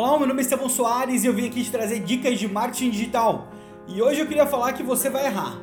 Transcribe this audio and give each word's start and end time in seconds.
Olá, 0.00 0.16
meu 0.16 0.28
nome 0.28 0.38
é 0.38 0.42
Estevão 0.42 0.68
Soares 0.68 1.24
e 1.24 1.26
eu 1.26 1.34
vim 1.34 1.48
aqui 1.48 1.64
te 1.64 1.72
trazer 1.72 1.98
dicas 1.98 2.38
de 2.38 2.46
marketing 2.46 2.90
digital. 2.90 3.48
E 3.88 4.00
hoje 4.00 4.20
eu 4.20 4.28
queria 4.28 4.46
falar 4.46 4.72
que 4.72 4.80
você 4.84 5.10
vai 5.10 5.26
errar. 5.26 5.60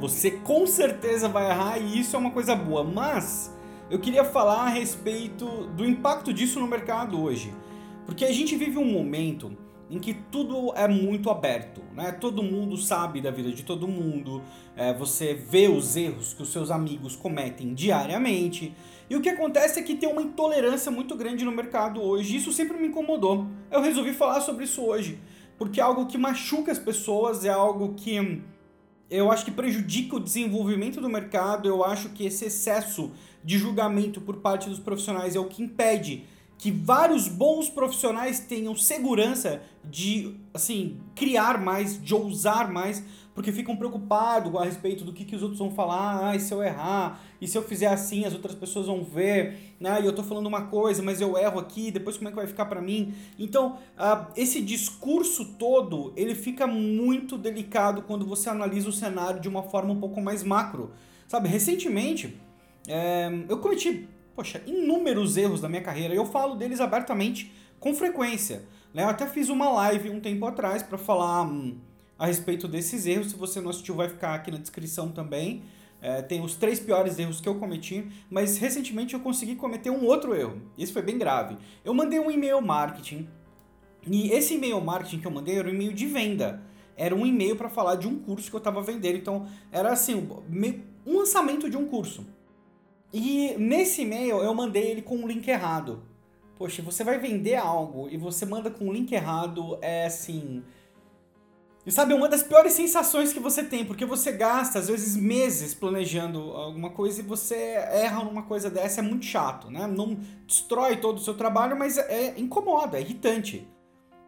Você 0.00 0.30
com 0.30 0.66
certeza 0.66 1.28
vai 1.28 1.50
errar 1.50 1.76
e 1.76 2.00
isso 2.00 2.16
é 2.16 2.18
uma 2.18 2.30
coisa 2.30 2.56
boa, 2.56 2.82
mas 2.82 3.54
eu 3.90 3.98
queria 3.98 4.24
falar 4.24 4.62
a 4.62 4.68
respeito 4.70 5.44
do 5.76 5.84
impacto 5.84 6.32
disso 6.32 6.58
no 6.58 6.66
mercado 6.66 7.22
hoje. 7.22 7.52
Porque 8.06 8.24
a 8.24 8.32
gente 8.32 8.56
vive 8.56 8.78
um 8.78 8.90
momento 8.90 9.54
em 9.90 9.98
que 9.98 10.14
tudo 10.14 10.72
é 10.74 10.88
muito 10.88 11.30
aberto, 11.30 11.80
né? 11.94 12.10
Todo 12.12 12.42
mundo 12.42 12.76
sabe 12.76 13.20
da 13.20 13.30
vida 13.30 13.52
de 13.52 13.62
todo 13.62 13.86
mundo, 13.86 14.42
é, 14.76 14.92
você 14.92 15.34
vê 15.34 15.68
os 15.68 15.96
erros 15.96 16.34
que 16.34 16.42
os 16.42 16.50
seus 16.50 16.70
amigos 16.70 17.14
cometem 17.14 17.72
diariamente, 17.72 18.74
e 19.08 19.14
o 19.14 19.20
que 19.20 19.28
acontece 19.28 19.78
é 19.78 19.82
que 19.82 19.94
tem 19.94 20.08
uma 20.08 20.22
intolerância 20.22 20.90
muito 20.90 21.14
grande 21.14 21.44
no 21.44 21.52
mercado 21.52 22.02
hoje, 22.02 22.36
isso 22.36 22.52
sempre 22.52 22.76
me 22.76 22.88
incomodou. 22.88 23.46
Eu 23.70 23.80
resolvi 23.80 24.12
falar 24.12 24.40
sobre 24.40 24.64
isso 24.64 24.82
hoje, 24.82 25.20
porque 25.56 25.80
é 25.80 25.82
algo 25.84 26.06
que 26.06 26.18
machuca 26.18 26.72
as 26.72 26.78
pessoas, 26.78 27.44
é 27.44 27.50
algo 27.50 27.94
que 27.94 28.42
eu 29.08 29.30
acho 29.30 29.44
que 29.44 29.52
prejudica 29.52 30.16
o 30.16 30.20
desenvolvimento 30.20 31.00
do 31.00 31.08
mercado, 31.08 31.68
eu 31.68 31.84
acho 31.84 32.08
que 32.08 32.26
esse 32.26 32.46
excesso 32.46 33.12
de 33.44 33.56
julgamento 33.56 34.20
por 34.20 34.38
parte 34.38 34.68
dos 34.68 34.80
profissionais 34.80 35.36
é 35.36 35.38
o 35.38 35.44
que 35.44 35.62
impede 35.62 36.24
que 36.58 36.70
vários 36.70 37.28
bons 37.28 37.68
profissionais 37.68 38.40
tenham 38.40 38.74
segurança 38.74 39.62
de, 39.84 40.34
assim, 40.54 40.98
criar 41.14 41.60
mais, 41.60 42.02
de 42.02 42.14
ousar 42.14 42.72
mais, 42.72 43.04
porque 43.34 43.52
ficam 43.52 43.76
preocupados 43.76 44.54
a 44.56 44.64
respeito 44.64 45.04
do 45.04 45.12
que, 45.12 45.22
que 45.22 45.36
os 45.36 45.42
outros 45.42 45.58
vão 45.58 45.70
falar, 45.70 46.30
ah, 46.30 46.34
e 46.34 46.40
se 46.40 46.54
eu 46.54 46.62
errar, 46.62 47.20
e 47.38 47.46
se 47.46 47.58
eu 47.58 47.62
fizer 47.62 47.88
assim, 47.88 48.24
as 48.24 48.32
outras 48.32 48.54
pessoas 48.54 48.86
vão 48.86 49.04
ver, 49.04 49.74
né, 49.78 50.00
e 50.00 50.06
eu 50.06 50.14
tô 50.14 50.22
falando 50.22 50.46
uma 50.46 50.62
coisa, 50.62 51.02
mas 51.02 51.20
eu 51.20 51.36
erro 51.36 51.60
aqui, 51.60 51.90
depois 51.90 52.16
como 52.16 52.28
é 52.28 52.30
que 52.30 52.36
vai 52.36 52.46
ficar 52.46 52.64
para 52.64 52.80
mim? 52.80 53.12
Então, 53.38 53.78
uh, 53.98 54.26
esse 54.34 54.62
discurso 54.62 55.44
todo, 55.58 56.14
ele 56.16 56.34
fica 56.34 56.66
muito 56.66 57.36
delicado 57.36 58.00
quando 58.00 58.24
você 58.24 58.48
analisa 58.48 58.88
o 58.88 58.92
cenário 58.92 59.38
de 59.38 59.48
uma 59.48 59.62
forma 59.62 59.92
um 59.92 60.00
pouco 60.00 60.22
mais 60.22 60.42
macro, 60.42 60.92
sabe? 61.28 61.46
Recentemente, 61.50 62.40
é, 62.88 63.30
eu 63.50 63.58
cometi 63.58 64.08
poxa, 64.36 64.62
inúmeros 64.66 65.38
erros 65.38 65.62
da 65.62 65.68
minha 65.68 65.82
carreira 65.82 66.14
eu 66.14 66.26
falo 66.26 66.54
deles 66.54 66.78
abertamente 66.78 67.50
com 67.80 67.94
frequência. 67.94 68.64
Né? 68.92 69.02
Eu 69.02 69.08
até 69.08 69.26
fiz 69.26 69.48
uma 69.48 69.70
live 69.70 70.10
um 70.10 70.20
tempo 70.20 70.44
atrás 70.46 70.82
para 70.82 70.98
falar 70.98 71.42
hum, 71.42 71.78
a 72.18 72.26
respeito 72.26 72.68
desses 72.68 73.06
erros. 73.06 73.30
Se 73.30 73.36
você 73.36 73.60
não 73.60 73.70
assistiu, 73.70 73.94
vai 73.94 74.08
ficar 74.08 74.34
aqui 74.34 74.50
na 74.50 74.58
descrição 74.58 75.08
também. 75.08 75.62
É, 76.02 76.20
tem 76.20 76.44
os 76.44 76.54
três 76.54 76.78
piores 76.78 77.18
erros 77.18 77.40
que 77.40 77.48
eu 77.48 77.54
cometi, 77.54 78.06
mas 78.30 78.58
recentemente 78.58 79.14
eu 79.14 79.20
consegui 79.20 79.56
cometer 79.56 79.90
um 79.90 80.04
outro 80.04 80.34
erro. 80.34 80.60
Isso 80.76 80.92
foi 80.92 81.02
bem 81.02 81.16
grave. 81.16 81.56
Eu 81.82 81.94
mandei 81.94 82.20
um 82.20 82.30
e-mail 82.30 82.60
marketing 82.60 83.26
e 84.06 84.30
esse 84.30 84.54
e-mail 84.54 84.80
marketing 84.80 85.20
que 85.20 85.26
eu 85.26 85.30
mandei 85.30 85.58
era 85.58 85.66
um 85.66 85.72
e-mail 85.72 85.92
de 85.92 86.06
venda. 86.06 86.62
Era 86.96 87.14
um 87.14 87.26
e-mail 87.26 87.56
para 87.56 87.68
falar 87.68 87.96
de 87.96 88.06
um 88.06 88.18
curso 88.18 88.48
que 88.48 88.56
eu 88.56 88.58
estava 88.58 88.82
vendendo. 88.82 89.16
Então 89.16 89.46
era 89.72 89.90
assim, 89.90 90.28
um 91.06 91.18
lançamento 91.18 91.68
de 91.68 91.76
um 91.76 91.86
curso. 91.86 92.26
E 93.18 93.56
nesse 93.56 94.02
e-mail 94.02 94.42
eu 94.42 94.52
mandei 94.52 94.90
ele 94.90 95.00
com 95.00 95.16
um 95.16 95.26
link 95.26 95.48
errado. 95.48 96.02
Poxa, 96.58 96.82
você 96.82 97.02
vai 97.02 97.18
vender 97.18 97.54
algo 97.54 98.10
e 98.10 98.18
você 98.18 98.44
manda 98.44 98.70
com 98.70 98.88
um 98.88 98.92
link 98.92 99.10
errado, 99.10 99.78
é 99.80 100.04
assim. 100.04 100.62
E 101.86 101.90
sabe, 101.90 102.12
uma 102.12 102.28
das 102.28 102.42
piores 102.42 102.74
sensações 102.74 103.32
que 103.32 103.40
você 103.40 103.64
tem, 103.64 103.86
porque 103.86 104.04
você 104.04 104.32
gasta, 104.32 104.78
às 104.80 104.88
vezes, 104.88 105.16
meses 105.16 105.72
planejando 105.72 106.40
alguma 106.50 106.90
coisa 106.90 107.20
e 107.20 107.24
você 107.24 107.54
erra 107.54 108.22
numa 108.22 108.42
coisa 108.42 108.68
dessa, 108.68 109.00
é 109.00 109.02
muito 109.02 109.24
chato, 109.24 109.70
né? 109.70 109.86
Não 109.86 110.18
destrói 110.46 110.98
todo 110.98 111.16
o 111.16 111.22
seu 111.22 111.32
trabalho, 111.32 111.74
mas 111.74 111.96
é, 111.96 112.34
incomoda, 112.36 112.98
é 112.98 113.00
irritante. 113.00 113.66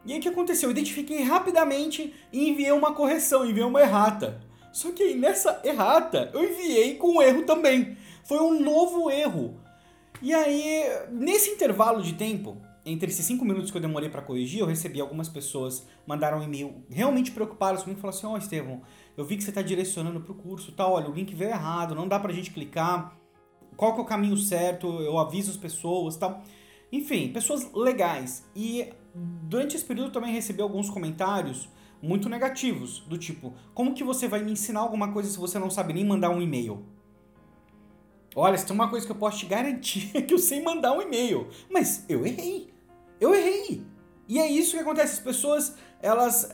E 0.06 0.14
aí 0.14 0.19
o 0.19 0.22
que 0.22 0.31
aconteceu? 0.31 0.69
Eu 0.69 0.70
identifiquei 0.70 1.22
rapidamente 1.25 2.14
e 2.33 2.48
enviei 2.48 2.72
uma 2.72 2.94
correção, 2.94 3.44
enviei 3.44 3.66
uma 3.66 3.83
errata. 3.83 4.41
Só 4.72 4.92
que 4.92 5.14
nessa 5.14 5.61
errata 5.62 6.31
eu 6.33 6.42
enviei 6.42 6.94
com 6.94 7.19
um 7.19 7.22
erro 7.22 7.43
também. 7.43 7.98
Foi 8.28 8.39
um 8.41 8.62
novo 8.62 9.11
erro. 9.11 9.55
E 10.21 10.34
aí, 10.34 10.84
nesse 11.11 11.49
intervalo 11.49 12.03
de 12.03 12.12
tempo, 12.12 12.59
entre 12.84 13.11
esses 13.11 13.25
cinco 13.25 13.43
minutos 13.43 13.71
que 13.71 13.77
eu 13.78 13.81
demorei 13.81 14.11
para 14.11 14.21
corrigir, 14.21 14.61
eu 14.61 14.66
recebi 14.66 15.00
algumas 15.00 15.31
pessoas 15.31 15.87
mandaram 16.06 16.41
um 16.41 16.43
e-mail 16.43 16.84
realmente 16.91 17.31
preocupadas 17.31 17.83
comigo 17.83 17.99
e 17.99 18.03
falaram 18.03 18.19
assim: 18.19 18.27
Ó, 18.27 18.34
oh, 18.34 18.37
Estevão, 18.37 18.83
eu 19.16 19.25
vi 19.25 19.39
que 19.39 19.43
você 19.43 19.49
está 19.49 19.62
direcionando 19.62 20.21
para 20.21 20.33
o 20.33 20.34
curso, 20.34 20.72
tá? 20.72 20.87
Olha, 20.87 21.09
o 21.09 21.15
link 21.15 21.34
veio 21.34 21.53
errado, 21.53 21.94
não 21.94 22.06
dá 22.06 22.21
pra 22.21 22.31
gente 22.31 22.50
clicar. 22.50 23.16
Qual 23.78 23.94
que 23.94 24.00
é 24.00 24.03
o 24.03 24.06
caminho 24.06 24.37
certo? 24.37 24.87
Eu 25.00 25.16
aviso 25.16 25.50
as 25.50 25.56
pessoas, 25.56 26.15
tal. 26.16 26.43
Enfim, 26.93 27.33
pessoas 27.33 27.72
legais. 27.72 28.47
E 28.55 28.93
durante 29.15 29.75
esse 29.75 29.87
período 29.87 30.09
eu 30.09 30.12
também 30.12 30.34
recebi 30.34 30.60
alguns 30.60 30.91
comentários 30.91 31.66
muito 32.03 32.28
negativos, 32.28 32.99
do 33.09 33.16
tipo: 33.16 33.55
como 33.72 33.95
que 33.95 34.05
você 34.05 34.28
vai 34.28 34.43
me 34.45 34.53
ensinar 34.53 34.81
alguma 34.81 35.10
coisa 35.15 35.31
se 35.31 35.39
você 35.39 35.59
não 35.59 35.71
sabe 35.71 35.95
nem 35.95 36.05
mandar 36.05 36.28
um 36.28 36.43
e-mail? 36.43 36.97
Olha, 38.34 38.56
se 38.56 38.66
tem 38.66 38.75
uma 38.75 38.89
coisa 38.89 39.06
que 39.06 39.12
eu 39.12 39.16
posso 39.16 39.39
te 39.39 39.47
garantir 39.47 40.11
é 40.16 40.22
que 40.22 40.34
eu 40.34 40.39
sei 40.39 40.62
mandar 40.62 40.93
um 40.93 41.03
e-mail. 41.03 41.49
Mas 41.71 42.05
eu 42.09 42.27
errei. 42.27 42.72
Eu 43.21 43.34
errei. 43.34 43.83
E 44.28 44.39
é 44.39 44.47
isso 44.47 44.72
que 44.72 44.83
acontece. 44.83 45.15
As 45.15 45.21
pessoas, 45.21 45.75
elas 46.00 46.50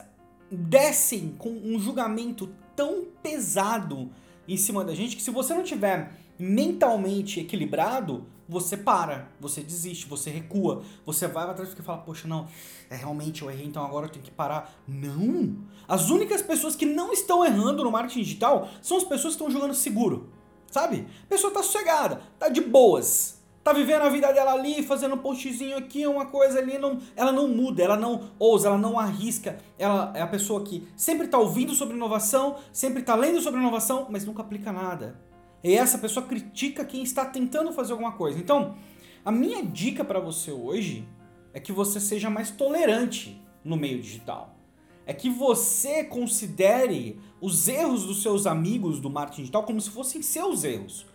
descem 0.51 1.35
com 1.37 1.51
um 1.51 1.79
julgamento 1.79 2.51
tão 2.77 3.07
pesado 3.23 4.11
em 4.47 4.57
cima 4.57 4.85
da 4.85 4.95
gente 4.95 5.17
que 5.17 5.23
se 5.23 5.31
você 5.31 5.55
não 5.55 5.63
tiver 5.63 6.13
mentalmente 6.39 7.41
equilibrado, 7.41 8.27
você 8.49 8.77
para, 8.77 9.29
você 9.41 9.63
desiste, 9.63 10.07
você 10.07 10.31
recua, 10.31 10.83
você 11.05 11.27
vai 11.27 11.45
atrás 11.45 11.73
e 11.73 11.83
fala, 11.83 11.99
poxa, 11.99 12.29
não, 12.29 12.47
é 12.91 12.97
realmente 12.97 13.43
eu 13.43 13.51
errei, 13.51 13.67
então 13.67 13.85
agora 13.85 14.07
eu 14.07 14.11
tenho 14.11 14.25
que 14.25 14.31
parar. 14.31 14.75
Não! 14.87 15.57
As 15.89 16.11
únicas 16.11 16.43
pessoas 16.43 16.77
que 16.77 16.85
não 16.85 17.13
estão 17.13 17.45
errando 17.45 17.83
no 17.83 17.91
marketing 17.91 18.21
digital 18.21 18.69
são 18.83 18.97
as 18.97 19.05
pessoas 19.05 19.35
que 19.35 19.43
estão 19.43 19.51
jogando 19.51 19.75
seguro. 19.75 20.31
Sabe? 20.75 21.07
A 21.23 21.27
pessoa 21.29 21.53
tá 21.53 21.63
sossegada, 21.63 22.21
tá 22.37 22.49
de 22.49 22.61
boas. 22.61 23.41
Tá 23.63 23.73
vivendo 23.73 24.03
a 24.03 24.09
vida 24.09 24.33
dela 24.33 24.55
ali, 24.55 24.83
fazendo 24.83 25.15
um 25.15 25.19
postzinho 25.19 25.77
aqui, 25.77 26.05
uma 26.05 26.27
coisa 26.27 26.59
ali, 26.59 26.79
não, 26.79 26.99
ela 27.15 27.31
não 27.31 27.47
muda, 27.47 27.81
ela 27.81 27.97
não 27.97 28.33
ousa, 28.41 28.67
ela 28.67 28.77
não 28.77 28.99
arrisca. 28.99 29.57
Ela 29.79 30.11
é 30.17 30.21
a 30.21 30.27
pessoa 30.27 30.65
que 30.65 30.85
sempre 30.97 31.29
tá 31.29 31.39
ouvindo 31.39 31.77
sobre 31.77 31.95
inovação, 31.95 32.57
sempre 32.73 33.05
tá 33.05 33.15
lendo 33.15 33.41
sobre 33.41 33.61
inovação, 33.61 34.09
mas 34.11 34.25
nunca 34.25 34.43
aplica 34.43 34.73
nada. 34.73 35.17
E 35.63 35.77
essa 35.77 35.97
pessoa 35.97 36.27
critica 36.27 36.85
quem 36.85 37.05
está 37.05 37.25
tentando 37.25 37.73
fazer 37.73 37.93
alguma 37.93 38.11
coisa. 38.11 38.37
Então, 38.37 38.75
a 39.25 39.31
minha 39.31 39.65
dica 39.65 40.05
para 40.05 40.19
você 40.19 40.51
hoje 40.51 41.09
é 41.53 41.61
que 41.61 41.71
você 41.71 42.01
seja 42.01 42.29
mais 42.29 42.51
tolerante 42.51 43.41
no 43.65 43.77
meio 43.77 44.03
digital 44.03 44.57
é 45.07 45.13
que 45.13 45.29
você 45.29 46.05
considere 46.05 47.19
os 47.41 47.69
erros 47.69 48.05
dos 48.05 48.23
seus 48.23 48.47
amigos 48.47 49.01
do 49.01 49.11
marketing 49.11 49.43
digital 49.43 49.65
como 49.65 49.81
se 49.81 49.91
fossem 49.91 50.23
seus 50.23 50.65
erros. 50.65 51.07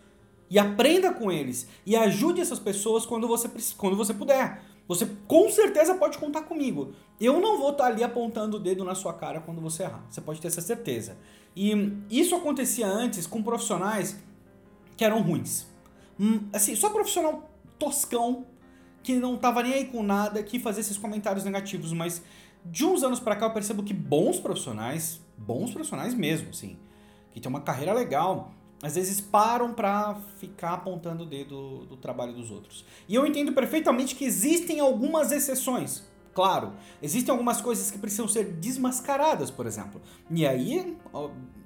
E 0.50 0.58
aprenda 0.58 1.14
com 1.14 1.32
eles. 1.32 1.68
E 1.86 1.96
ajude 1.96 2.42
essas 2.42 2.60
pessoas 2.60 3.06
quando 3.06 3.28
você, 3.28 3.50
quando 3.78 3.96
você 3.96 4.14
puder. 4.14 4.62
Você 4.88 5.08
com 5.28 5.50
certeza 5.50 5.94
pode 5.96 6.18
contar 6.18 6.42
comigo. 6.44 6.94
Eu 7.22 7.40
não 7.40 7.60
vou 7.60 7.72
estar 7.72 7.86
ali 7.86 8.04
apontando 8.04 8.58
o 8.58 8.60
dedo 8.60 8.84
na 8.84 8.96
sua 8.96 9.14
cara 9.14 9.40
quando 9.40 9.62
você 9.62 9.84
errar. 9.84 10.04
Você 10.10 10.22
pode 10.22 10.42
ter 10.42 10.48
essa 10.48 10.62
certeza. 10.62 11.18
E 11.56 11.72
isso 12.10 12.36
acontecia 12.36 12.88
antes 12.88 13.28
com 13.28 13.44
profissionais 13.44 14.20
que 14.98 15.06
eram 15.06 15.22
ruins. 15.22 15.68
Hum, 16.20 16.48
assim, 16.52 16.76
só 16.76 16.90
profissional 16.90 17.50
toscão 17.78 18.46
que 19.04 19.16
não 19.16 19.38
tava 19.38 19.64
nem 19.64 19.74
aí 19.74 19.86
com 19.86 20.04
nada, 20.04 20.42
que 20.44 20.60
fazia 20.60 20.82
esses 20.82 20.98
comentários 20.98 21.44
negativos, 21.46 21.94
mas 21.94 22.22
de 22.66 22.86
uns 22.86 23.04
anos 23.04 23.20
para 23.20 23.36
cá 23.36 23.46
eu 23.46 23.52
percebo 23.52 23.84
que 23.84 23.94
bons 23.94 24.40
profissionais, 24.40 25.22
bons 25.38 25.72
profissionais 25.72 26.14
mesmo, 26.14 26.50
assim, 26.50 26.78
que 27.32 27.40
tem 27.40 27.50
uma 27.50 27.62
carreira 27.62 27.94
legal, 27.94 28.52
às 28.82 28.96
vezes 28.96 29.20
param 29.20 29.74
para 29.74 30.16
ficar 30.38 30.74
apontando 30.74 31.24
o 31.24 31.26
dedo 31.26 31.86
do 31.86 31.98
trabalho 31.98 32.34
dos 32.34 32.50
outros. 32.50 32.86
E 33.08 33.16
eu 33.16 33.26
entendo 33.26 33.52
perfeitamente 33.52 34.16
que 34.16 34.24
existem 34.24 34.80
algumas 34.80 35.32
exceções. 35.32 36.08
Claro, 36.34 36.74
existem 37.02 37.32
algumas 37.32 37.60
coisas 37.60 37.92
que 37.92 37.98
precisam 37.98 38.28
ser 38.28 38.46
desmascaradas, 38.54 39.52
por 39.52 39.66
exemplo. 39.66 40.02
E 40.32 40.48
aí, 40.48 40.98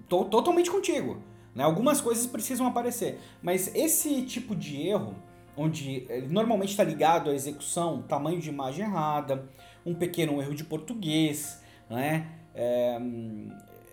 tô 0.10 0.26
totalmente 0.26 0.72
contigo. 0.72 1.22
Né? 1.54 1.64
Algumas 1.64 2.02
coisas 2.02 2.26
precisam 2.26 2.66
aparecer. 2.66 3.20
Mas 3.42 3.74
esse 3.76 4.24
tipo 4.24 4.56
de 4.56 4.82
erro, 4.88 5.16
onde 5.56 6.06
ele 6.10 6.28
normalmente 6.28 6.72
está 6.72 6.84
ligado 6.84 7.30
à 7.30 7.34
execução, 7.34 8.02
tamanho 8.02 8.40
de 8.40 8.50
imagem 8.50 8.86
errada, 8.86 9.50
um 9.86 9.94
pequeno 9.94 10.42
erro 10.42 10.56
de 10.56 10.64
português, 10.64 11.62
né? 11.90 12.28
É, 12.56 13.00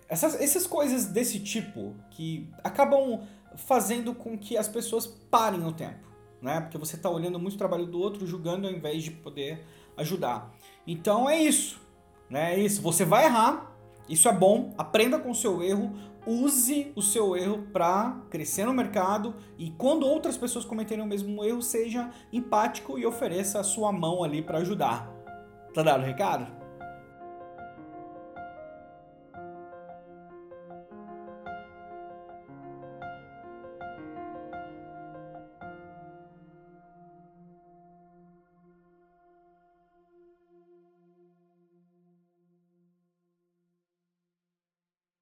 essas, 0.07 0.39
essas 0.41 0.67
coisas 0.67 1.05
desse 1.05 1.39
tipo 1.39 1.95
que 2.11 2.49
acabam 2.63 3.21
fazendo 3.55 4.13
com 4.13 4.37
que 4.37 4.57
as 4.57 4.67
pessoas 4.67 5.05
parem 5.07 5.59
no 5.59 5.71
tempo, 5.71 6.07
né? 6.41 6.61
Porque 6.61 6.77
você 6.77 6.95
está 6.95 7.09
olhando 7.09 7.39
muito 7.39 7.55
o 7.55 7.57
trabalho 7.57 7.85
do 7.85 7.99
outro, 7.99 8.25
julgando 8.25 8.67
ao 8.67 8.73
invés 8.73 9.03
de 9.03 9.11
poder 9.11 9.63
ajudar. 9.97 10.53
Então 10.85 11.29
é 11.29 11.37
isso, 11.37 11.79
né? 12.29 12.55
É 12.55 12.59
isso. 12.59 12.81
Você 12.81 13.05
vai 13.05 13.25
errar, 13.25 13.71
isso 14.09 14.27
é 14.27 14.33
bom. 14.33 14.73
Aprenda 14.77 15.19
com 15.19 15.31
o 15.31 15.35
seu 15.35 15.61
erro, 15.61 15.93
use 16.25 16.91
o 16.95 17.01
seu 17.01 17.35
erro 17.35 17.67
para 17.73 18.21
crescer 18.29 18.65
no 18.65 18.73
mercado 18.73 19.35
e 19.57 19.71
quando 19.71 20.05
outras 20.05 20.37
pessoas 20.37 20.65
cometerem 20.65 21.03
o 21.03 21.07
mesmo 21.07 21.43
erro, 21.43 21.61
seja 21.61 22.11
empático 22.31 22.97
e 22.97 23.05
ofereça 23.05 23.59
a 23.59 23.63
sua 23.63 23.91
mão 23.91 24.23
ali 24.23 24.41
para 24.41 24.59
ajudar. 24.59 25.09
Tá 25.73 25.83
dado 25.83 26.03
o 26.03 26.05
recado? 26.05 26.60